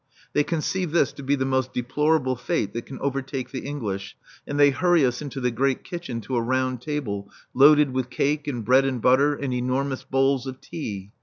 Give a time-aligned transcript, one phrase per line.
[0.33, 4.59] They conceive this to be the most deplorable fate that can overtake the English, and
[4.59, 8.65] they hurry us into the great kitchen to a round table, loaded with cake and
[8.65, 11.11] bread and butter and enormous bowls of tea.